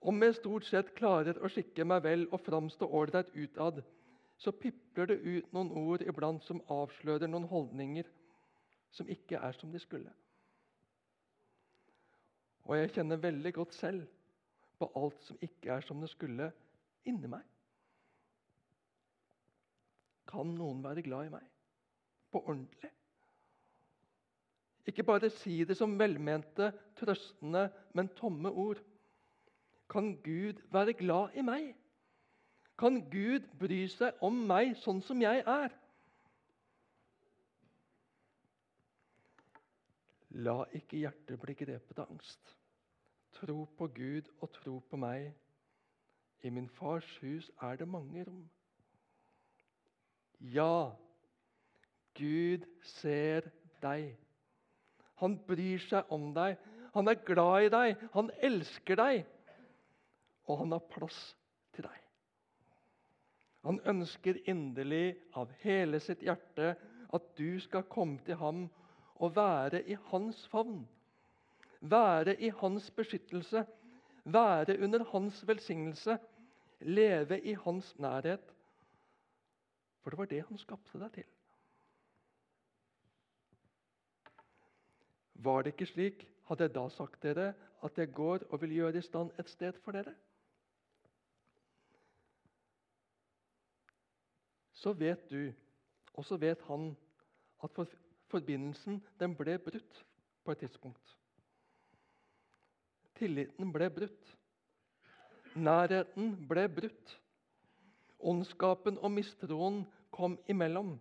Om 0.00 0.22
jeg 0.22 0.36
stort 0.36 0.66
sett 0.68 0.92
klarer 0.98 1.38
å 1.40 1.48
skikke 1.48 1.86
meg 1.88 2.02
vel 2.04 2.26
og 2.28 2.42
framstå 2.44 2.86
ålreit 2.92 3.30
utad, 3.32 3.80
så 4.36 4.52
pipler 4.52 5.08
det 5.08 5.20
ut 5.24 5.52
noen 5.56 5.70
ord 5.72 6.02
iblant 6.04 6.44
som 6.44 6.60
avslører 6.68 7.30
noen 7.30 7.48
holdninger 7.48 8.10
som 8.94 9.08
ikke 9.10 9.40
er 9.42 9.56
som 9.58 9.72
de 9.72 9.80
skulle. 9.82 10.12
Og 12.64 12.78
jeg 12.78 12.94
kjenner 12.94 13.20
veldig 13.20 13.52
godt 13.54 13.74
selv 13.74 14.06
på 14.78 14.88
alt 14.96 15.26
som 15.26 15.40
ikke 15.42 15.74
er 15.74 15.84
som 15.84 16.00
det 16.00 16.12
skulle 16.12 16.52
inni 17.04 17.28
meg. 17.28 17.42
kan 20.34 20.50
noen 20.58 20.82
være 20.82 21.04
glad 21.06 21.28
i 21.28 21.32
meg. 21.36 21.44
På 22.32 22.42
ordentlig. 22.42 22.90
Ikke 24.90 25.06
bare 25.06 25.30
si 25.32 25.62
det 25.64 25.76
som 25.78 25.94
velmente, 25.98 26.72
trøstende, 26.98 27.68
men 27.94 28.10
tomme 28.18 28.50
ord. 28.50 28.82
Kan 29.90 30.16
Gud 30.24 30.60
være 30.72 30.96
glad 30.98 31.38
i 31.38 31.44
meg? 31.46 31.70
Kan 32.78 32.98
Gud 33.10 33.46
bry 33.60 33.84
seg 33.88 34.18
om 34.24 34.42
meg 34.48 34.74
sånn 34.82 35.00
som 35.06 35.22
jeg 35.22 35.44
er? 35.46 35.70
La 40.34 40.64
ikke 40.74 40.98
hjertet 40.98 41.38
bli 41.38 41.54
grepet 41.54 41.98
av 42.02 42.10
angst. 42.10 42.54
Tro 43.38 43.64
på 43.78 43.86
Gud 43.94 44.30
og 44.40 44.50
tro 44.56 44.80
på 44.90 44.98
meg. 44.98 45.30
I 46.42 46.50
min 46.50 46.68
fars 46.68 47.06
hus 47.22 47.50
er 47.62 47.78
det 47.78 47.88
mange 47.88 48.24
rom. 48.26 48.42
Ja, 50.40 50.90
Gud 52.18 52.66
ser 52.98 53.46
deg. 53.82 54.12
Han 55.22 55.38
bryr 55.46 55.82
seg 55.86 56.10
om 56.12 56.32
deg. 56.34 56.58
Han 56.94 57.08
er 57.10 57.22
glad 57.26 57.68
i 57.68 57.72
deg. 57.74 58.04
Han 58.14 58.30
elsker 58.42 58.98
deg. 58.98 59.24
Og 60.50 60.60
han 60.60 60.74
har 60.74 60.88
plass 60.90 61.20
til 61.74 61.86
deg. 61.86 62.00
Han 63.64 63.80
ønsker 63.88 64.42
inderlig 64.50 65.14
av 65.38 65.52
hele 65.62 66.02
sitt 66.02 66.22
hjerte 66.26 66.74
at 67.14 67.30
du 67.38 67.60
skal 67.62 67.86
komme 67.88 68.20
til 68.26 68.36
ham 68.42 68.66
og 69.14 69.36
være 69.36 69.82
i 69.88 69.96
hans 70.10 70.48
favn. 70.48 70.88
Være 71.80 72.40
i 72.40 72.48
hans 72.48 72.90
beskyttelse, 72.90 73.66
være 74.24 74.78
under 74.82 75.04
hans 75.04 75.46
velsignelse, 75.48 76.18
leve 76.80 77.40
i 77.40 77.54
hans 77.54 77.98
nærhet. 77.98 78.54
For 80.00 80.10
det 80.10 80.18
var 80.18 80.24
det 80.24 80.44
han 80.48 80.58
skapte 80.58 81.00
deg 81.00 81.12
til. 81.12 81.28
Var 85.34 85.62
det 85.62 85.74
ikke 85.74 85.86
slik, 85.86 86.28
hadde 86.48 86.68
jeg 86.68 86.74
da 86.74 86.88
sagt 86.88 87.22
dere 87.22 87.52
at 87.84 87.98
jeg 87.98 88.12
går 88.16 88.46
og 88.50 88.60
vil 88.62 88.72
gjøre 88.78 88.98
i 88.98 89.04
stand 89.04 89.32
et 89.38 89.48
sted 89.48 89.76
for 89.84 89.92
dere. 89.92 90.14
Så 94.72 94.92
vet 94.92 95.30
du, 95.30 95.52
og 96.14 96.24
så 96.24 96.36
vet 96.36 96.60
han, 96.68 96.96
at 97.62 97.72
for, 97.72 97.88
forbindelsen 98.32 99.00
den 99.20 99.34
ble 99.38 99.58
brutt 99.62 100.00
på 100.44 100.52
et 100.52 100.64
tidspunkt. 100.64 101.16
Tilliten 103.18 103.72
ble 103.72 103.88
brutt. 103.94 104.32
Nærheten 105.54 106.34
ble 106.48 106.66
brutt. 106.68 107.18
Ondskapen 108.24 108.98
og 108.98 109.12
mistroen 109.14 109.84
kom 110.14 110.38
imellom. 110.50 110.96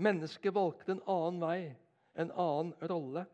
Mennesket 0.00 0.54
valgte 0.56 0.96
en 0.96 1.02
annen 1.12 1.40
vei, 1.44 1.60
en 2.16 2.32
annen 2.32 2.72
rolle, 2.88 3.26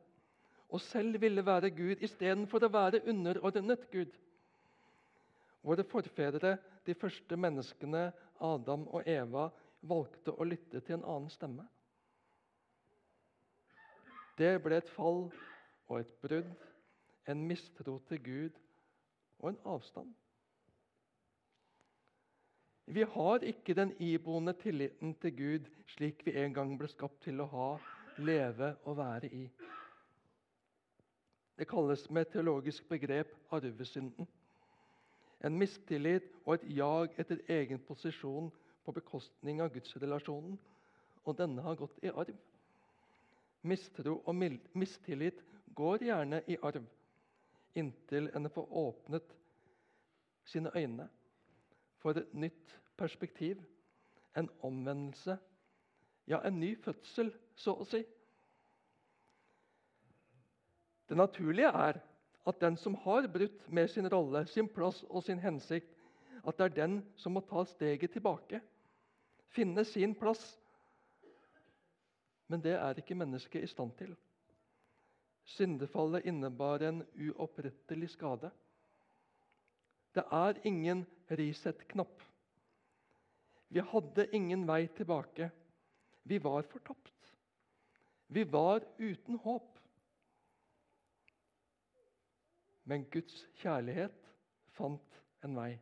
og 0.67 0.83
selv 0.83 1.21
ville 1.23 1.45
være 1.47 1.71
Gud 1.71 2.03
istedenfor 2.03 2.67
å 2.67 2.73
være 2.75 3.05
underordnet 3.07 3.87
Gud. 3.93 4.11
Våre 5.67 5.87
forfedre, 5.87 6.57
de 6.87 6.95
første 6.95 7.39
menneskene, 7.39 8.11
Adam 8.43 8.85
og 8.95 9.07
Eva, 9.09 9.49
valgte 9.87 10.35
å 10.35 10.47
lytte 10.47 10.83
til 10.83 10.99
en 10.99 11.07
annen 11.07 11.31
stemme. 11.31 11.65
Det 14.39 14.53
ble 14.63 14.77
et 14.77 14.91
fall 14.93 15.27
og 15.89 16.01
et 16.01 16.13
brudd, 16.23 16.53
en 17.27 17.43
mistro 17.49 17.99
til 18.09 18.23
Gud 18.23 18.59
og 19.39 19.51
en 19.51 19.61
avstand. 19.65 20.13
Vi 22.87 23.03
har 23.03 23.43
ikke 23.43 23.75
den 23.75 23.97
iboende 23.99 24.53
tilliten 24.53 25.15
til 25.15 25.37
Gud 25.37 25.71
slik 25.97 26.27
vi 26.27 26.37
en 26.39 26.55
gang 26.55 26.77
ble 26.79 26.89
skapt 26.89 27.25
til 27.25 27.41
å 27.43 27.49
ha, 27.51 27.71
leve 28.19 28.75
og 28.85 28.97
være 29.01 29.31
i. 29.35 29.47
Det 31.59 31.67
kalles 31.69 32.05
med 32.11 32.27
et 32.27 32.33
teologisk 32.37 32.89
begrep 32.89 33.33
arvesynden. 33.51 34.29
En 35.45 35.59
mistillit 35.59 36.29
og 36.45 36.55
et 36.55 36.69
jag 36.77 37.17
etter 37.19 37.41
egen 37.49 37.81
posisjon 37.89 38.53
på 38.85 38.93
bekostning 38.93 39.61
av 39.65 39.73
gudsrelasjonen. 39.73 40.59
Og 41.25 41.39
denne 41.39 41.63
har 41.63 41.75
gått 41.75 41.99
i 42.05 42.13
arv. 42.13 42.37
Mistro 43.67 44.21
og 44.27 44.37
mistillit 44.79 45.41
går 45.75 46.05
gjerne 46.07 46.43
i 46.47 46.57
arv 46.63 46.85
inntil 47.77 48.31
en 48.35 48.49
får 48.51 48.73
åpnet 48.73 49.35
sine 50.49 50.71
øyne 50.77 51.09
for 52.01 52.17
et 52.17 52.35
nytt 52.35 52.75
perspektiv, 52.97 53.61
en 54.37 54.49
omvendelse, 54.65 55.37
ja, 56.29 56.41
en 56.47 56.61
ny 56.61 56.75
fødsel, 56.85 57.33
så 57.57 57.75
å 57.81 57.87
si. 57.89 58.03
Det 61.09 61.17
naturlige 61.17 61.71
er 61.73 62.01
at 62.47 62.61
den 62.63 62.77
som 62.79 62.95
har 63.05 63.29
brutt 63.33 63.69
med 63.73 63.89
sin 63.91 64.09
rolle, 64.13 64.45
sin 64.47 64.69
plass 64.69 65.03
og 65.09 65.25
sin 65.27 65.41
hensikt, 65.43 65.93
at 66.47 66.59
det 66.59 66.65
er 66.65 66.77
den 66.77 66.99
som 67.19 67.35
må 67.35 67.43
ta 67.43 67.65
steget 67.67 68.13
tilbake, 68.15 68.61
finne 69.51 69.85
sin 69.85 70.15
plass. 70.15 70.43
Men 72.47 72.63
det 72.63 72.77
er 72.79 72.99
ikke 72.99 73.17
mennesket 73.19 73.65
i 73.65 73.71
stand 73.71 73.93
til. 73.99 74.15
Syndefallet 75.57 76.27
innebar 76.27 76.83
en 76.83 77.03
uopprettelig 77.29 78.11
skade. 78.15 78.51
Det 80.15 80.25
er 80.33 80.61
ingen 80.67 81.05
reset-knapp. 81.31 82.23
Vi 83.69 83.83
hadde 83.93 84.29
ingen 84.35 84.67
vei 84.69 84.87
tilbake. 84.97 85.51
Vi 86.25 86.39
var 86.43 86.63
fortapt. 86.71 87.33
Vi 88.29 88.45
var 88.53 88.83
uten 88.99 89.39
håp. 89.43 89.73
Men 92.87 93.05
Guds 93.11 93.43
kjærlighet 93.61 94.31
fant 94.79 95.21
en 95.45 95.57
vei. 95.59 95.73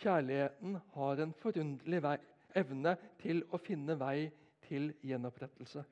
Kjærligheten 0.00 0.78
har 0.94 1.20
en 1.20 1.32
forunderlig 1.42 2.00
vei, 2.04 2.16
evne 2.56 2.94
til 3.20 3.42
å 3.52 3.60
finne 3.60 3.96
vei 4.00 4.30
til 4.70 4.92
gjenopprettelse. 5.02 5.82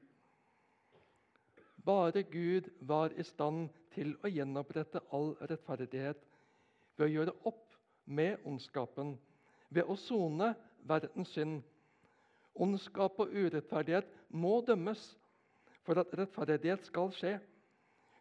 Bare 1.85 2.23
Gud 2.23 2.71
var 2.81 3.15
i 3.17 3.25
stand 3.27 3.69
til 3.95 4.15
å 4.23 4.31
gjenopprette 4.31 5.03
all 5.15 5.33
rettferdighet 5.51 6.21
ved 6.99 7.07
å 7.07 7.11
gjøre 7.11 7.35
opp 7.49 7.75
med 8.07 8.45
ondskapen, 8.47 9.17
ved 9.71 9.89
å 9.91 9.97
sone 9.99 10.53
verdens 10.89 11.33
synd. 11.35 11.63
Ondskap 12.59 13.19
og 13.23 13.35
urettferdighet 13.35 14.09
må 14.31 14.59
dømmes 14.67 15.03
for 15.87 16.01
at 16.03 16.15
rettferdighet 16.19 16.87
skal 16.89 17.13
skje. 17.15 17.37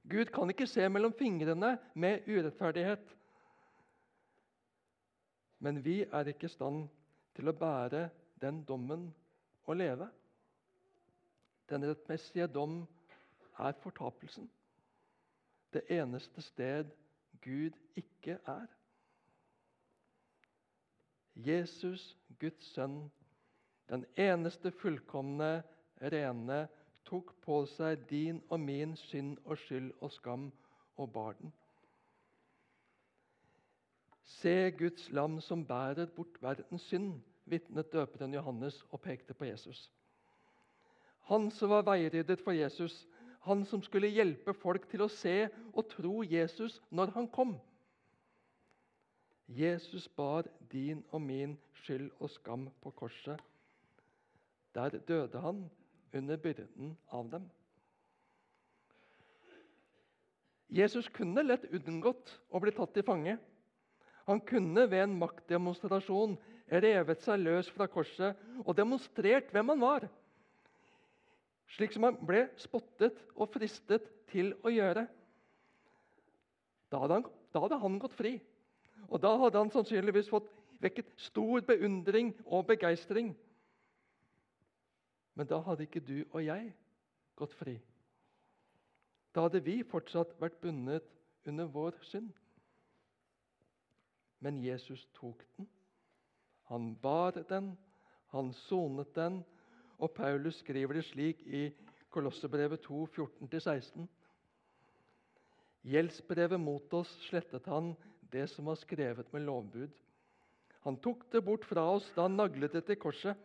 Gud 0.07 0.31
kan 0.33 0.49
ikke 0.53 0.69
se 0.69 0.85
mellom 0.89 1.13
fingrene 1.17 1.75
med 1.99 2.27
urettferdighet. 2.29 3.03
Men 5.59 5.81
vi 5.83 6.03
er 6.05 6.29
ikke 6.31 6.47
i 6.47 6.53
stand 6.53 6.85
til 7.35 7.49
å 7.49 7.57
bære 7.57 8.07
den 8.41 8.61
dommen 8.67 9.09
og 9.65 9.75
leve. 9.81 10.07
Den 11.69 11.83
rettmessige 11.89 12.47
dom 12.47 12.87
er 13.59 13.71
fortapelsen. 13.71 14.49
Det 15.73 15.83
eneste 15.89 16.41
sted 16.41 16.85
Gud 17.43 17.71
ikke 17.95 18.39
er. 18.45 18.65
Jesus, 21.35 22.17
Guds 22.39 22.65
sønn, 22.73 23.11
den 23.89 24.05
eneste 24.17 24.71
fullkomne, 24.71 25.63
rene, 26.01 26.67
tok 27.05 27.35
på 27.43 27.59
seg 27.71 28.07
din 28.09 28.41
og 28.49 28.59
min 28.59 28.95
synd 28.99 29.37
og 29.45 29.57
skyld 29.61 29.91
og 30.01 30.11
skam 30.11 30.49
og 30.97 31.11
bar 31.13 31.37
den. 31.39 31.53
Se 34.27 34.71
Guds 34.71 35.11
lam 35.11 35.39
som 35.41 35.63
bærer 35.65 36.09
bort 36.15 36.41
verdens 36.41 36.89
synd, 36.89 37.21
vitnet 37.45 37.93
døperen 37.93 38.33
Johannes 38.33 38.81
og 38.91 39.01
pekte 39.01 39.33
på 39.33 39.45
Jesus. 39.45 39.91
Han 41.27 41.49
som 41.51 41.69
var 41.69 41.85
veiryddet 41.87 42.41
for 42.43 42.55
Jesus, 42.55 43.05
han 43.47 43.65
som 43.65 43.81
skulle 43.83 44.11
hjelpe 44.11 44.53
folk 44.55 44.87
til 44.91 45.03
å 45.05 45.11
se 45.11 45.47
og 45.73 45.87
tro 45.91 46.21
Jesus 46.23 46.79
når 46.91 47.13
han 47.15 47.27
kom. 47.31 47.57
Jesus 49.47 50.07
bar 50.07 50.47
din 50.71 51.03
og 51.11 51.21
min 51.23 51.55
skyld 51.83 52.09
og 52.19 52.31
skam 52.31 52.67
på 52.83 52.91
korset. 52.91 53.39
Der 54.75 54.99
døde 55.07 55.39
han 55.39 55.63
under 56.13 56.37
byrden 56.37 56.97
av 57.11 57.29
dem. 57.31 57.47
Jesus 60.67 61.07
kunne 61.15 61.45
lett 61.45 61.63
unngått 61.71 62.33
å 62.51 62.59
bli 62.59 62.73
tatt 62.75 62.91
til 62.95 63.05
fange. 63.07 63.37
Han 64.27 64.41
kunne 64.43 64.83
ved 64.91 65.05
en 65.05 65.15
maktdemonstrasjon 65.21 66.35
revet 66.83 67.23
seg 67.23 67.39
løs 67.39 67.69
fra 67.71 67.87
korset 67.87 68.35
og 68.65 68.75
demonstrert 68.75 69.53
hvem 69.55 69.71
han 69.71 69.79
var, 69.79 70.07
slik 71.75 71.93
som 71.93 72.07
han 72.07 72.19
ble 72.27 72.45
spottet 72.59 73.17
og 73.35 73.49
fristet 73.51 74.05
til 74.31 74.53
å 74.63 74.71
gjøre. 74.71 75.07
Da 76.91 77.01
hadde 77.01 77.19
han, 77.19 77.27
da 77.53 77.63
hadde 77.63 77.81
han 77.81 77.99
gått 77.99 78.15
fri. 78.15 78.37
Og 79.07 79.21
da 79.23 79.33
hadde 79.39 79.59
han 79.59 79.71
sannsynligvis 79.73 80.31
fått 80.31 80.47
vekket 80.83 81.09
stor 81.19 81.63
beundring 81.67 82.31
og 82.45 82.67
begeistring. 82.71 83.33
Men 85.37 85.49
da 85.49 85.59
hadde 85.65 85.85
ikke 85.85 86.03
du 86.03 86.21
og 86.31 86.41
jeg 86.43 86.71
gått 87.37 87.53
fri. 87.59 87.77
Da 89.35 89.45
hadde 89.45 89.61
vi 89.61 89.83
fortsatt 89.85 90.33
vært 90.41 90.61
bundet 90.63 91.05
under 91.47 91.67
vår 91.69 91.97
synd. 92.09 92.31
Men 94.41 94.57
Jesus 94.61 95.03
tok 95.17 95.43
den. 95.57 95.67
Han 96.71 96.95
bar 97.01 97.37
den, 97.49 97.71
han 98.33 98.51
sonet 98.53 99.13
den, 99.15 99.43
og 99.97 100.13
Paulus 100.13 100.59
skriver 100.61 100.99
det 100.99 101.05
slik 101.09 101.41
i 101.47 101.67
Kolossebrevet 102.13 102.81
2, 102.85 103.05
14-16. 103.15 104.05
Gjeldsbrevet 105.87 106.59
mot 106.59 106.93
oss 106.97 107.11
slettet 107.27 107.67
han 107.71 107.93
det 108.31 108.47
som 108.51 108.67
var 108.69 108.79
skrevet 108.79 109.29
med 109.33 109.45
lovbud. 109.47 109.93
Han 110.87 110.97
tok 111.03 111.25
det 111.31 111.43
bort 111.43 111.65
fra 111.67 111.83
oss 111.97 112.07
da 112.15 112.27
han 112.27 112.37
naglet 112.39 112.75
det 112.75 112.85
til 112.87 112.99
korset. 113.01 113.37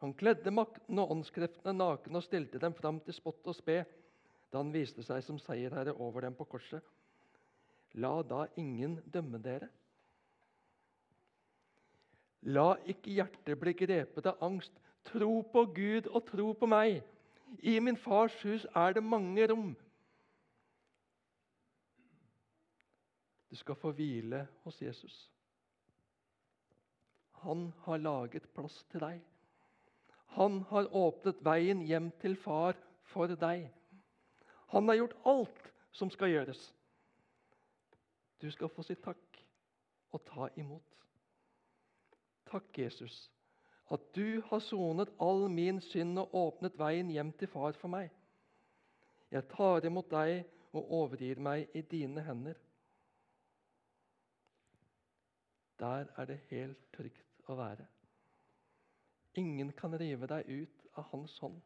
Han 0.00 0.14
kledde 0.16 0.52
makten 0.54 0.98
og 1.02 1.12
åndskreftene 1.16 1.74
nakne 1.76 2.20
og 2.20 2.24
stilte 2.24 2.60
dem 2.62 2.74
fram 2.76 3.00
til 3.04 3.16
spott 3.16 3.46
og 3.50 3.56
spe 3.58 3.82
da 4.50 4.58
han 4.58 4.72
viste 4.74 5.04
seg 5.06 5.22
som 5.22 5.38
seierherre 5.38 5.94
over 6.02 6.24
dem 6.24 6.34
på 6.34 6.46
korset. 6.50 6.82
La 8.00 8.22
da 8.22 8.46
ingen 8.58 8.98
dømme 9.06 9.38
dere. 9.42 9.68
La 12.48 12.72
ikke 12.88 13.12
hjertet 13.18 13.58
bli 13.60 13.74
grepet 13.76 14.26
av 14.30 14.40
angst. 14.46 14.72
Tro 15.04 15.42
på 15.52 15.64
Gud 15.74 16.06
og 16.06 16.26
tro 16.28 16.52
på 16.52 16.66
meg. 16.66 17.00
I 17.58 17.78
min 17.80 17.96
fars 17.96 18.36
hus 18.42 18.66
er 18.76 18.92
det 18.94 19.02
mange 19.02 19.46
rom. 19.50 19.72
Du 23.50 23.56
skal 23.56 23.74
få 23.74 23.90
hvile 23.90 24.46
hos 24.64 24.82
Jesus. 24.82 25.30
Han 27.42 27.72
har 27.82 27.96
laget 27.96 28.46
plass 28.54 28.84
til 28.92 29.00
deg. 29.02 29.20
Han 30.36 30.60
har 30.70 30.92
åpnet 30.94 31.40
veien 31.42 31.80
hjem 31.82 32.10
til 32.22 32.36
far 32.38 32.78
for 33.10 33.32
deg. 33.40 33.64
Han 34.70 34.86
har 34.88 35.00
gjort 35.00 35.16
alt 35.26 35.72
som 35.90 36.10
skal 36.14 36.30
gjøres. 36.30 36.60
Du 38.40 38.50
skal 38.50 38.70
få 38.70 38.84
si 38.86 38.94
takk 38.94 39.40
og 40.14 40.22
ta 40.28 40.46
imot. 40.56 40.86
Takk, 42.50 42.70
Jesus, 42.78 43.30
at 43.90 44.06
du 44.14 44.40
har 44.46 44.62
sonet 44.62 45.10
all 45.18 45.48
min 45.50 45.80
synd 45.82 46.18
og 46.22 46.34
åpnet 46.34 46.78
veien 46.78 47.10
hjem 47.10 47.32
til 47.38 47.50
far 47.50 47.74
for 47.78 47.90
meg. 47.90 48.10
Jeg 49.30 49.46
tar 49.50 49.86
imot 49.86 50.10
deg 50.10 50.44
og 50.74 50.92
overgir 51.00 51.40
meg 51.42 51.70
i 51.74 51.82
dine 51.82 52.22
hender. 52.26 52.58
Der 55.80 56.06
er 56.16 56.28
det 56.28 56.38
helt 56.50 56.78
trygt 56.94 57.48
å 57.48 57.56
være. 57.58 57.86
Ingen 59.40 59.72
kan 59.78 59.94
rive 59.98 60.26
deg 60.30 60.48
ut 60.50 60.86
av 60.98 61.06
hans 61.12 61.36
hånd. 61.42 61.58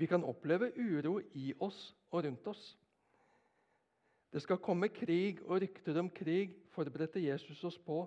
Vi 0.00 0.06
kan 0.08 0.24
oppleve 0.24 0.70
uro 0.76 1.18
i 1.36 1.50
oss 1.60 1.78
og 2.10 2.24
rundt 2.24 2.46
oss. 2.48 2.62
Det 4.32 4.40
skal 4.44 4.60
komme 4.62 4.88
krig 4.94 5.42
og 5.42 5.58
rykter 5.60 5.98
om 6.00 6.08
krig, 6.14 6.54
forberedte 6.72 7.20
Jesus 7.20 7.64
oss 7.64 7.78
på. 7.84 8.04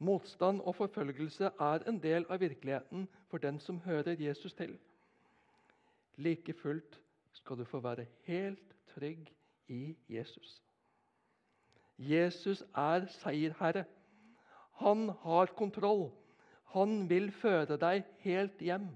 Motstand 0.00 0.60
og 0.60 0.74
forfølgelse 0.76 1.50
er 1.60 1.82
en 1.88 1.98
del 2.02 2.24
av 2.30 2.40
virkeligheten 2.40 3.04
for 3.28 3.38
den 3.38 3.58
som 3.60 3.82
hører 3.84 4.16
Jesus 4.18 4.54
til. 4.56 4.78
Like 6.16 6.52
fullt 6.56 7.00
skal 7.32 7.58
du 7.60 7.64
få 7.64 7.80
være 7.84 8.06
helt 8.24 8.74
trygg 8.94 9.28
i 9.68 9.96
Jesus. 10.08 10.62
Jesus 11.98 12.64
er 12.74 13.06
seierherre. 13.20 13.84
Han 14.80 15.08
har 15.22 15.52
kontroll. 15.56 16.08
Han 16.72 17.08
vil 17.10 17.28
føre 17.32 17.76
deg 17.76 18.04
helt 18.24 18.60
hjem. 18.64 18.88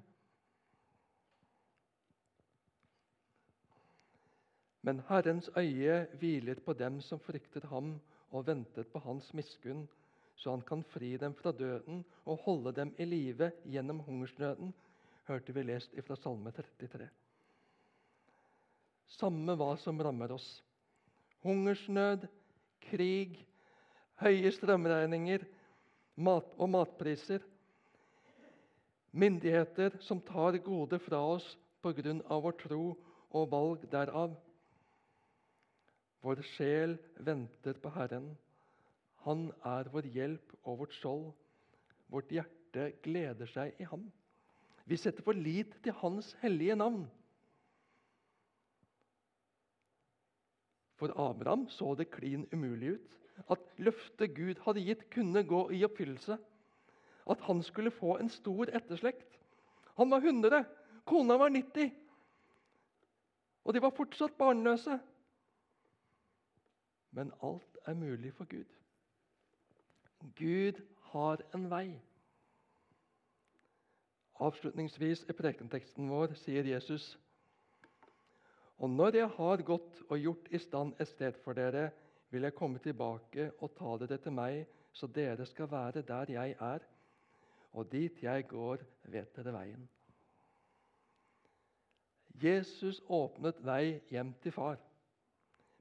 Men 4.83 5.03
Herrens 5.09 5.51
øye 5.57 6.07
hviler 6.21 6.61
på 6.65 6.73
dem 6.73 7.01
som 7.01 7.21
frykter 7.21 7.67
ham 7.67 8.01
og 8.31 8.47
ventet 8.47 8.87
på 8.87 8.99
hans 8.99 9.35
miskunn, 9.35 9.89
så 10.35 10.51
han 10.51 10.65
kan 10.67 10.83
fri 10.93 11.15
dem 11.21 11.35
fra 11.39 11.53
døden 11.53 12.03
og 12.25 12.43
holde 12.45 12.75
dem 12.77 12.93
i 12.99 13.07
live 13.09 13.51
gjennom 13.65 14.03
hungersnøden, 14.07 14.75
hørte 15.29 15.55
vi 15.57 15.63
lest 15.63 15.95
fra 16.07 16.17
Salme 16.21 16.53
33. 16.53 17.09
Samme 19.15 19.55
hva 19.57 19.75
som 19.81 20.01
rammer 20.03 20.35
oss. 20.35 20.49
Hungersnød, 21.45 22.27
krig, 22.91 23.39
høye 24.21 24.51
strømregninger 24.53 25.45
mat 26.17 26.55
og 26.59 26.71
matpriser. 26.71 27.43
Myndigheter 29.15 29.99
som 30.03 30.23
tar 30.27 30.59
gode 30.63 30.99
fra 31.03 31.21
oss 31.35 31.47
pga. 31.83 32.15
vår 32.29 32.57
tro 32.59 32.97
og 33.31 33.51
valg 33.51 33.87
derav. 33.91 34.35
Vår 36.23 36.43
sjel 36.55 36.99
venter 37.19 37.75
på 37.75 37.91
Herren. 37.91 38.37
Han 39.25 39.49
er 39.65 39.89
vår 39.93 40.09
hjelp 40.13 40.53
og 40.65 40.83
vårt 40.83 40.95
skjold. 40.99 41.31
Vårt 42.13 42.33
hjerte 42.33 42.91
gleder 43.05 43.49
seg 43.49 43.79
i 43.81 43.89
ham. 43.89 44.05
Vi 44.85 44.99
setter 45.01 45.25
vår 45.25 45.39
lit 45.41 45.77
til 45.85 45.97
Hans 46.03 46.35
hellige 46.43 46.77
navn. 46.77 47.07
For 51.01 51.13
Abraham 51.19 51.67
så 51.73 51.95
det 51.99 52.13
klin 52.13 52.45
umulig 52.53 52.95
ut 52.99 53.15
at 53.51 53.65
løftet 53.83 54.35
Gud 54.37 54.61
hadde 54.63 54.85
gitt, 54.85 55.09
kunne 55.11 55.43
gå 55.43 55.65
i 55.75 55.83
oppfyllelse. 55.85 56.37
At 57.31 57.41
han 57.49 57.63
skulle 57.67 57.91
få 57.91 58.19
en 58.21 58.31
stor 58.31 58.71
etterslekt. 58.71 59.41
Han 59.99 60.11
var 60.11 60.23
100, 60.23 60.65
kona 61.09 61.37
var 61.41 61.51
90. 61.51 61.91
Og 63.65 63.75
de 63.75 63.83
var 63.83 63.97
fortsatt 63.97 64.37
barnløse. 64.39 64.99
Men 67.11 67.33
alt 67.43 67.79
er 67.87 67.95
mulig 67.95 68.35
for 68.35 68.45
Gud. 68.45 68.69
Gud 70.39 70.81
har 71.13 71.43
en 71.55 71.69
vei. 71.71 71.89
Avslutningsvis 74.43 75.27
i 75.31 75.37
prekenteksten 75.37 76.09
vår 76.11 76.35
sier 76.41 76.67
Jesus 76.67 77.13
og 78.83 78.91
når 78.91 79.17
jeg 79.17 79.31
har 79.37 79.63
gått 79.63 80.01
og 80.09 80.19
gjort 80.19 80.49
i 80.51 80.59
stand 80.59 80.99
et 81.01 81.09
sted 81.09 81.37
for 81.45 81.57
dere, 81.57 81.91
vil 82.31 82.47
jeg 82.47 82.57
komme 82.59 82.81
tilbake 82.83 83.51
og 83.63 83.75
ta 83.79 83.95
dere 84.03 84.19
til 84.19 84.35
meg, 84.35 84.65
så 84.93 85.07
dere 85.07 85.47
skal 85.47 85.71
være 85.71 86.03
der 86.07 86.33
jeg 86.35 86.57
er. 86.61 86.83
Og 87.75 87.91
dit 87.91 88.23
jeg 88.23 88.47
går, 88.51 88.83
vet 89.11 89.37
dere 89.37 89.55
veien. 89.55 89.87
Jesus 92.43 93.01
åpnet 93.07 93.63
vei 93.63 94.01
hjem 94.11 94.35
til 94.43 94.55
far 94.55 94.81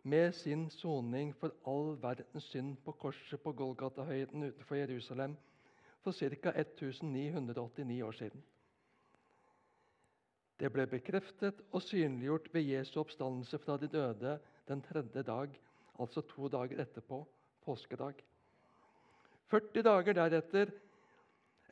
med 0.03 0.33
sin 0.35 0.69
soning 0.69 1.31
for 1.39 1.53
all 1.67 1.93
verdens 2.01 2.43
synd 2.51 2.75
på 2.83 2.91
korset 2.91 3.41
på 3.41 3.53
Golgata-høyden 3.55 4.49
utenfor 4.49 4.75
Jerusalem 4.75 5.37
for 6.03 6.11
ca. 6.11 6.51
1989 6.51 8.01
år 8.03 8.11
siden. 8.11 8.43
Det 10.59 10.69
ble 10.71 10.85
bekreftet 10.87 11.61
og 11.71 11.81
synliggjort 11.81 12.49
ved 12.53 12.67
Jesu 12.67 12.99
oppstandelse 12.99 13.57
fra 13.59 13.77
de 13.77 13.87
døde 13.87 14.39
den 14.67 14.81
tredje 14.81 15.23
dag, 15.23 15.49
altså 15.99 16.21
to 16.21 16.47
dager 16.47 16.81
etterpå, 16.81 17.23
påskedag. 17.65 18.13
40 19.51 19.83
dager 19.83 20.13
deretter, 20.13 20.71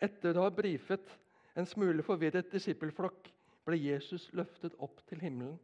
etter 0.01 0.37
å 0.37 0.47
ha 0.47 0.53
brifet 0.55 1.17
en 1.55 1.67
smule 1.67 2.03
forvirret 2.03 2.51
disippelflokk, 2.51 3.27
ble 3.65 3.77
Jesus 3.77 4.29
løftet 4.33 4.75
opp 4.79 5.03
til 5.09 5.21
himmelen. 5.21 5.59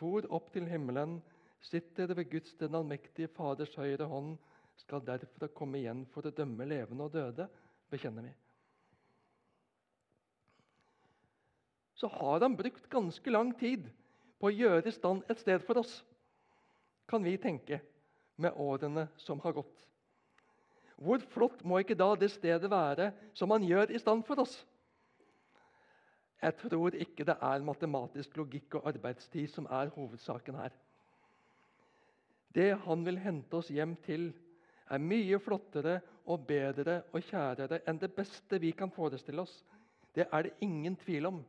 For 0.00 0.26
opp 0.32 0.50
til 0.54 0.66
himmelen, 0.70 1.18
sitter 1.60 2.14
ved 2.16 2.30
Guds 2.32 2.56
den 2.58 2.74
allmektige 2.74 3.28
Faders 3.36 3.76
høyre 3.76 4.08
hånd, 4.08 4.36
skal 4.80 5.04
derfra 5.04 5.52
komme 5.52 5.78
igjen 5.82 6.06
for 6.10 6.24
å 6.24 6.32
dømme 6.32 6.64
levende 6.64 7.04
og 7.04 7.12
døde, 7.12 7.50
bekjenner 7.92 8.24
vi. 8.30 8.32
så 12.00 12.08
har 12.08 12.40
han 12.40 12.56
brukt 12.56 12.88
ganske 12.88 13.30
lang 13.30 13.52
tid 13.60 13.84
på 14.40 14.48
å 14.48 14.54
gjøre 14.54 14.88
i 14.88 14.94
stand 14.94 15.26
et 15.28 15.40
sted 15.42 15.60
for 15.66 15.82
oss, 15.82 15.98
kan 17.10 17.24
vi 17.26 17.34
tenke, 17.36 17.82
med 18.40 18.56
årene 18.56 19.04
som 19.20 19.40
har 19.44 19.52
gått. 19.52 19.82
Hvor 20.96 21.20
flott 21.34 21.60
må 21.64 21.82
ikke 21.82 21.98
da 21.98 22.14
det 22.16 22.30
stedet 22.32 22.70
være 22.72 23.10
som 23.36 23.52
han 23.52 23.66
gjør 23.68 23.92
i 23.92 24.00
stand 24.00 24.24
for 24.24 24.40
oss? 24.40 24.54
Jeg 26.40 26.56
tror 26.56 26.94
ikke 26.96 27.24
det 27.28 27.36
er 27.42 27.64
matematisk 27.64 28.36
logikk 28.40 28.78
og 28.78 28.86
arbeidstid 28.88 29.48
som 29.52 29.66
er 29.70 29.90
hovedsaken 29.92 30.56
her. 30.56 30.72
Det 32.54 32.70
han 32.86 33.04
vil 33.06 33.18
hente 33.20 33.56
oss 33.58 33.68
hjem 33.70 33.92
til, 34.06 34.30
er 34.90 34.98
mye 34.98 35.38
flottere 35.38 36.00
og 36.26 36.46
bedre 36.48 37.02
og 37.12 37.22
kjærere 37.28 37.82
enn 37.88 38.00
det 38.00 38.10
beste 38.16 38.58
vi 38.58 38.72
kan 38.74 38.90
forestille 38.90 39.44
oss. 39.44 39.52
Det 40.14 40.26
er 40.32 40.48
det 40.48 40.56
ingen 40.64 40.96
tvil 40.96 41.28
om. 41.28 41.44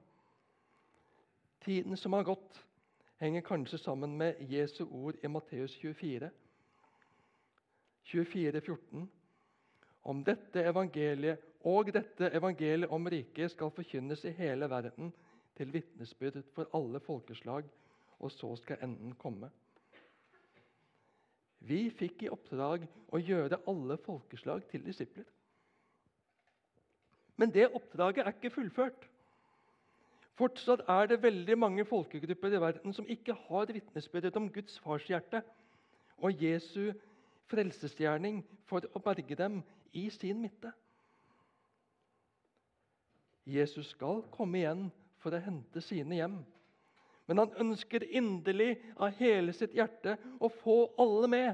Tiden 1.65 1.97
som 1.97 2.13
har 2.13 2.27
gått, 2.27 2.60
henger 3.21 3.45
kanskje 3.45 3.80
sammen 3.82 4.17
med 4.17 4.43
Jesu 4.49 4.84
ord 4.86 5.17
i 5.23 5.30
Matteus 5.30 5.73
24. 5.82 6.30
24, 8.12 8.62
14. 8.62 9.10
Om 10.04 10.23
dette 10.25 10.63
evangeliet 10.65 11.51
og 11.67 11.91
dette 11.93 12.30
evangeliet 12.34 12.89
om 12.89 13.08
riket 13.12 13.52
skal 13.54 13.71
forkynnes 13.76 14.24
i 14.26 14.34
hele 14.38 14.69
verden 14.69 15.12
til 15.58 15.74
vitnesbyrd 15.74 16.41
for 16.56 16.69
alle 16.78 17.00
folkeslag, 17.00 17.67
og 18.19 18.32
så 18.32 18.56
skal 18.62 18.82
enden 18.84 19.13
komme. 19.19 19.50
Vi 21.62 21.89
fikk 21.93 22.24
i 22.26 22.32
oppdrag 22.34 22.88
å 23.13 23.21
gjøre 23.21 23.62
alle 23.69 23.97
folkeslag 24.02 24.65
til 24.71 24.86
disipler. 24.86 25.28
Men 27.38 27.54
det 27.54 27.69
oppdraget 27.74 28.26
er 28.26 28.34
ikke 28.34 28.54
fullført. 28.54 29.08
Fortsatt 30.38 30.82
er 30.89 31.10
det 31.12 31.21
veldig 31.21 31.58
mange 31.60 31.86
folkegrupper 31.86 32.56
i 32.56 32.62
verden 32.62 32.93
som 32.97 33.10
ikke 33.10 33.36
har 33.47 33.69
vitnesbyrdet 33.74 34.38
om 34.39 34.50
Guds 34.54 34.80
farshjerte 34.82 35.43
og 36.17 36.41
Jesu 36.41 36.93
frelsesgjerning 37.52 38.41
for 38.69 38.86
å 38.95 39.02
berge 39.04 39.38
dem 39.38 39.62
i 39.93 40.08
sin 40.13 40.41
midte. 40.41 40.71
Jesus 43.52 43.92
skal 43.96 44.24
komme 44.34 44.62
igjen 44.62 44.88
for 45.22 45.36
å 45.36 45.42
hente 45.44 45.84
sine 45.84 46.18
hjem. 46.18 46.40
Men 47.30 47.44
han 47.44 47.54
ønsker 47.64 48.04
inderlig 48.04 48.74
av 48.98 49.14
hele 49.20 49.54
sitt 49.56 49.76
hjerte 49.78 50.18
å 50.42 50.50
få 50.62 50.78
alle 51.00 51.30
med. 51.32 51.52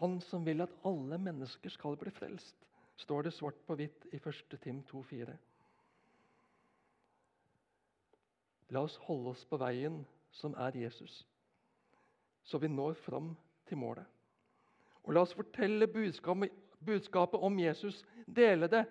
Han 0.00 0.20
som 0.20 0.44
vil 0.46 0.62
at 0.64 0.74
alle 0.86 1.18
mennesker 1.22 1.72
skal 1.72 1.96
bli 1.98 2.12
frelst, 2.14 2.56
står 3.00 3.26
det 3.26 3.34
svart 3.34 3.58
på 3.66 3.76
hvitt 3.78 4.06
i 4.12 4.20
1. 4.20 4.56
Tim 4.62 4.82
2,4. 4.90 5.34
La 8.74 8.82
oss 8.82 8.96
holde 9.06 9.34
oss 9.34 9.44
på 9.46 9.58
veien 9.60 10.00
som 10.34 10.54
er 10.58 10.76
Jesus, 10.76 11.22
så 12.42 12.58
vi 12.58 12.68
når 12.68 12.96
fram 13.04 13.34
til 13.68 13.78
målet. 13.78 14.06
Og 15.04 15.14
la 15.14 15.22
oss 15.22 15.34
fortelle 15.36 15.86
budskapet 15.86 17.40
om 17.44 17.58
Jesus, 17.60 18.02
dele 18.26 18.68
det, 18.72 18.82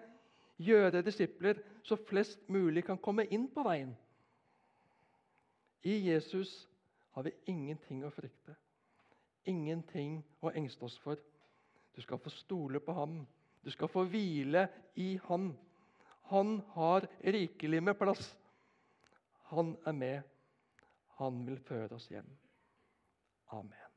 gjøre 0.61 1.01
disipler, 1.05 1.59
så 1.83 1.95
flest 1.95 2.49
mulig 2.49 2.85
kan 2.87 2.97
komme 2.97 3.25
inn 3.25 3.47
på 3.51 3.63
veien. 3.65 3.93
I 5.83 5.97
Jesus 6.09 6.51
har 7.13 7.25
vi 7.27 7.33
ingenting 7.51 8.03
å 8.05 8.11
frykte, 8.13 8.55
ingenting 9.45 10.21
å 10.41 10.53
engste 10.55 10.87
oss 10.87 10.97
for. 11.03 11.19
Du 11.93 12.01
skal 12.01 12.21
få 12.21 12.31
stole 12.33 12.79
på 12.81 12.95
ham, 12.97 13.23
du 13.63 13.71
skal 13.71 13.91
få 13.91 14.05
hvile 14.09 14.67
i 14.95 15.15
ham. 15.27 15.51
Han 16.31 16.61
har 16.73 17.07
rikelig 17.23 17.83
med 17.83 17.97
plass. 17.99 18.33
Han 19.51 19.75
er 19.85 19.91
med. 19.91 20.21
Han 21.19 21.45
vil 21.47 21.59
føre 21.67 21.99
oss 21.99 22.09
hjem. 22.11 22.27
Amen. 23.53 23.92